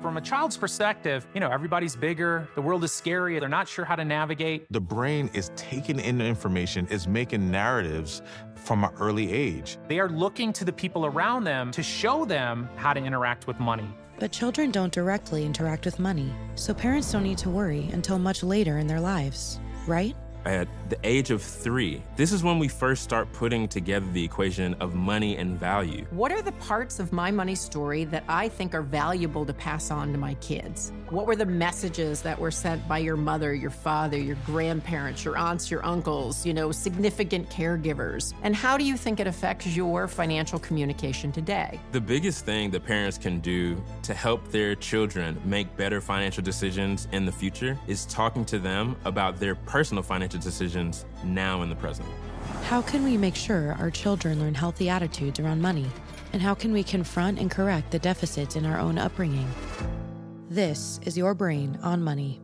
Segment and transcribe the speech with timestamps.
[0.00, 3.84] From a child's perspective, you know, everybody's bigger, the world is scary, they're not sure
[3.84, 4.66] how to navigate.
[4.72, 8.22] The brain is taking in information, is making narratives
[8.54, 9.76] from an early age.
[9.88, 13.60] They are looking to the people around them to show them how to interact with
[13.60, 13.88] money.
[14.18, 18.42] But children don't directly interact with money, so parents don't need to worry until much
[18.42, 20.16] later in their lives, right?
[20.44, 24.74] At the age of three, this is when we first start putting together the equation
[24.74, 26.06] of money and value.
[26.10, 29.90] What are the parts of my money story that I think are valuable to pass
[29.90, 30.92] on to my kids?
[31.10, 35.36] What were the messages that were sent by your mother, your father, your grandparents, your
[35.36, 38.32] aunts, your uncles, you know, significant caregivers?
[38.42, 41.80] And how do you think it affects your financial communication today?
[41.92, 47.08] The biggest thing that parents can do to help their children make better financial decisions
[47.12, 51.76] in the future is talking to them about their personal financial decisions now in the
[51.76, 52.08] present.
[52.64, 55.86] How can we make sure our children learn healthy attitudes around money?
[56.32, 59.48] And how can we confront and correct the deficits in our own upbringing?
[60.48, 62.40] This is Your Brain on Money.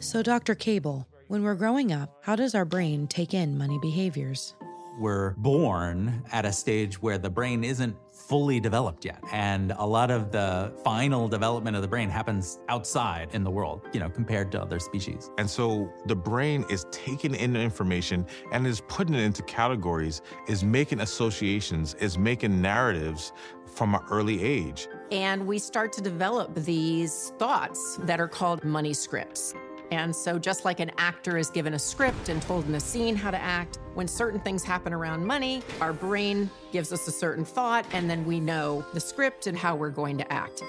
[0.00, 0.54] So, Dr.
[0.54, 4.54] Cable, when we're growing up, how does our brain take in money behaviors?
[4.98, 9.22] We're born at a stage where the brain isn't fully developed yet.
[9.32, 13.82] And a lot of the final development of the brain happens outside in the world,
[13.92, 15.30] you know, compared to other species.
[15.38, 20.20] And so the brain is taking in the information and is putting it into categories,
[20.48, 23.32] is making associations, is making narratives
[23.66, 24.88] from an early age.
[25.12, 29.54] And we start to develop these thoughts that are called money scripts.
[29.90, 33.16] And so, just like an actor is given a script and told in a scene
[33.16, 37.44] how to act, when certain things happen around money, our brain gives us a certain
[37.44, 40.62] thought, and then we know the script and how we're going to act.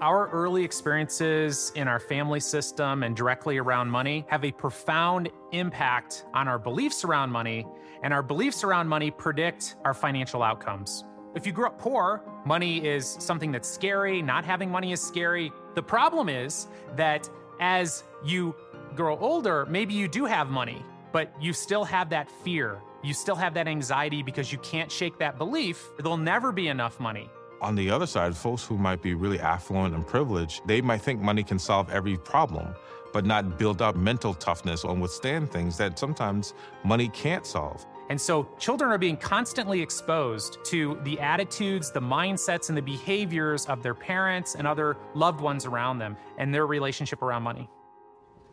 [0.00, 6.24] Our early experiences in our family system and directly around money have a profound impact
[6.34, 7.66] on our beliefs around money,
[8.02, 11.04] and our beliefs around money predict our financial outcomes.
[11.34, 15.50] If you grew up poor, money is something that's scary, not having money is scary.
[15.74, 17.28] The problem is that
[17.62, 18.56] as you
[18.96, 22.82] grow older, maybe you do have money, but you still have that fear.
[23.04, 25.90] You still have that anxiety because you can't shake that belief.
[25.96, 27.30] There'll never be enough money.
[27.60, 31.20] On the other side, folks who might be really affluent and privileged, they might think
[31.20, 32.74] money can solve every problem,
[33.12, 37.86] but not build up mental toughness or withstand things that sometimes money can't solve.
[38.12, 43.64] And so children are being constantly exposed to the attitudes, the mindsets, and the behaviors
[43.64, 47.70] of their parents and other loved ones around them and their relationship around money.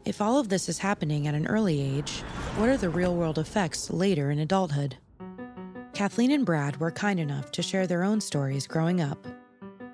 [0.05, 2.21] If all of this is happening at an early age,
[2.55, 4.95] what are the real world effects later in adulthood?
[5.91, 9.27] Kathleen and Brad were kind enough to share their own stories growing up.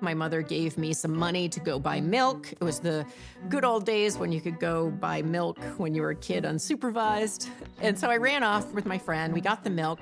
[0.00, 2.52] My mother gave me some money to go buy milk.
[2.52, 3.06] It was the
[3.48, 7.48] good old days when you could go buy milk when you were a kid unsupervised.
[7.80, 9.32] And so I ran off with my friend.
[9.32, 10.00] We got the milk,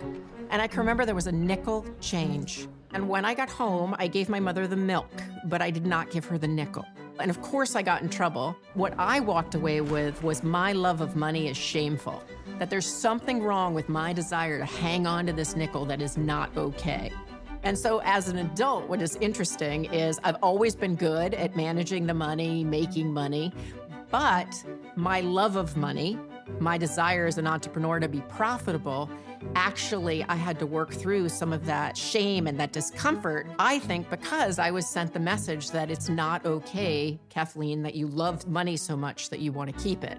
[0.50, 2.66] and I can remember there was a nickel change.
[2.92, 5.10] And when I got home, I gave my mother the milk,
[5.46, 6.84] but I did not give her the nickel.
[7.20, 8.56] And of course, I got in trouble.
[8.74, 12.22] What I walked away with was my love of money is shameful.
[12.58, 16.16] That there's something wrong with my desire to hang on to this nickel that is
[16.16, 17.12] not okay.
[17.64, 22.06] And so, as an adult, what is interesting is I've always been good at managing
[22.06, 23.54] the money, making money,
[24.10, 24.62] but
[24.96, 26.18] my love of money,
[26.60, 29.10] my desire as an entrepreneur to be profitable,
[29.54, 33.46] actually, I had to work through some of that shame and that discomfort.
[33.58, 38.08] I think because I was sent the message that it's not okay, Kathleen, that you
[38.08, 40.18] love money so much that you want to keep it.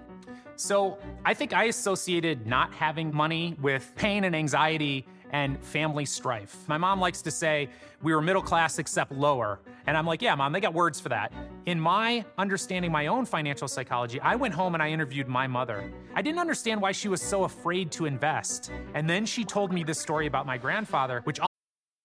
[0.56, 6.56] So I think I associated not having money with pain and anxiety and family strife.
[6.68, 7.68] My mom likes to say
[8.02, 9.60] we were middle class except lower.
[9.86, 11.32] And I'm like, yeah, mom, they got words for that.
[11.66, 15.92] In my understanding my own financial psychology, I went home and I interviewed my mother.
[16.14, 18.70] I didn't understand why she was so afraid to invest.
[18.94, 21.40] And then she told me this story about my grandfather, which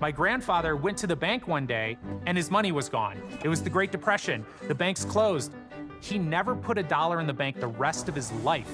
[0.00, 1.96] My grandfather went to the bank one day
[2.26, 3.22] and his money was gone.
[3.44, 4.44] It was the Great Depression.
[4.68, 5.52] The banks closed.
[6.00, 8.70] He never put a dollar in the bank the rest of his life.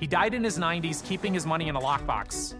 [0.00, 2.54] He died in his 90s, keeping his money in a lockbox.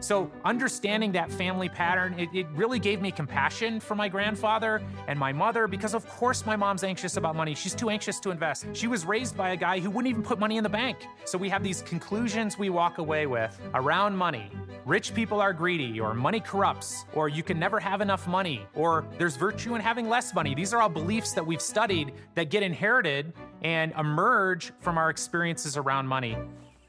[0.00, 5.18] So, understanding that family pattern, it, it, really gave me compassion for my grandfather and
[5.18, 7.54] my mother because, of course, my mom's anxious about money.
[7.54, 8.66] She's too anxious to invest.
[8.74, 10.98] She was raised by a guy who wouldn't even put money in the bank.
[11.24, 14.50] So, we have these conclusions we walk away with around money.
[14.84, 19.04] Rich people are greedy, or money corrupts, or you can never have enough money, or
[19.18, 20.54] there's virtue in having less money.
[20.54, 23.32] These are all beliefs that we've studied that get inherited
[23.62, 26.36] and emerge from our experiences around money.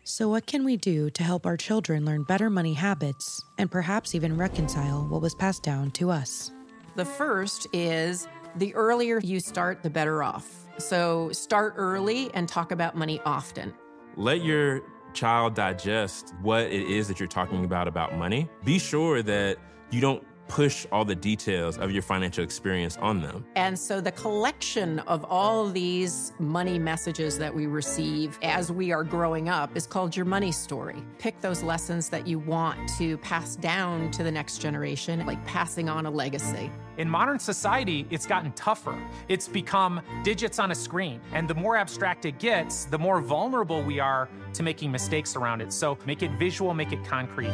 [0.09, 4.15] So, what can we do to help our children learn better money habits and perhaps
[4.15, 6.49] even reconcile what was passed down to us?
[6.95, 8.25] The first is
[8.55, 10.49] the earlier you start, the better off.
[10.77, 13.73] So, start early and talk about money often.
[14.15, 14.81] Let your
[15.13, 18.49] child digest what it is that you're talking about about money.
[18.63, 19.57] Be sure that
[19.91, 23.45] you don't push all the details of your financial experience on them.
[23.55, 29.03] And so the collection of all these money messages that we receive as we are
[29.03, 31.03] growing up is called your money story.
[31.19, 35.89] Pick those lessons that you want to pass down to the next generation, like passing
[35.89, 36.71] on a legacy.
[36.97, 38.97] In modern society, it's gotten tougher.
[39.27, 41.21] It's become digits on a screen.
[41.31, 45.61] And the more abstract it gets, the more vulnerable we are to making mistakes around
[45.61, 45.71] it.
[45.71, 47.53] So make it visual, make it concrete.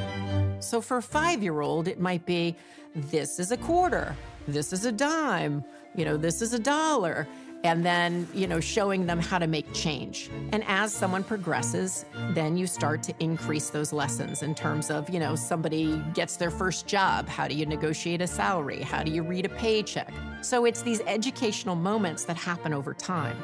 [0.59, 2.55] So for a five year old, it might be
[2.95, 4.15] this is a quarter,
[4.47, 5.63] this is a dime,
[5.95, 7.27] you know, this is a dollar.
[7.65, 10.29] And then, you know, showing them how to make change.
[10.51, 15.17] And as someone progresses, then you start to increase those lessons in terms of, you
[15.17, 17.29] know, somebody gets their first job.
[17.29, 18.81] How do you negotiate a salary?
[18.81, 20.11] How do you read a paycheck?
[20.41, 23.41] So it's these educational moments that happen over time.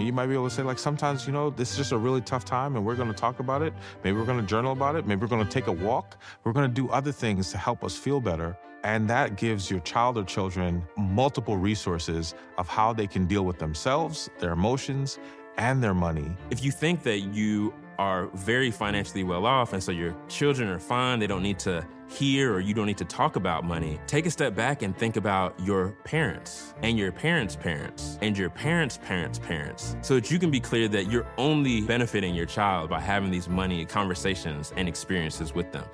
[0.00, 2.22] You might be able to say, like, sometimes, you know, this is just a really
[2.22, 3.72] tough time and we're going to talk about it.
[4.02, 5.06] Maybe we're going to journal about it.
[5.06, 6.16] Maybe we're going to take a walk.
[6.42, 8.58] We're going to do other things to help us feel better.
[8.82, 13.58] And that gives your child or children multiple resources of how they can deal with
[13.58, 15.18] themselves, their emotions,
[15.58, 16.34] and their money.
[16.50, 20.78] If you think that you are very financially well off and so your children are
[20.78, 24.24] fine, they don't need to hear or you don't need to talk about money, take
[24.24, 28.98] a step back and think about your parents and your parents' parents and your parents'
[29.04, 32.98] parents' parents so that you can be clear that you're only benefiting your child by
[32.98, 35.84] having these money conversations and experiences with them.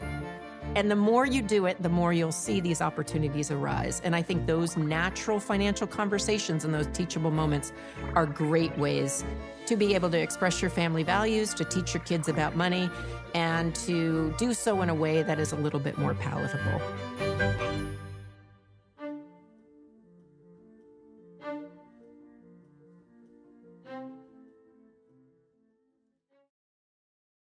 [0.76, 4.02] And the more you do it, the more you'll see these opportunities arise.
[4.04, 7.72] And I think those natural financial conversations and those teachable moments
[8.14, 9.24] are great ways
[9.64, 12.90] to be able to express your family values, to teach your kids about money,
[13.34, 16.82] and to do so in a way that is a little bit more palatable.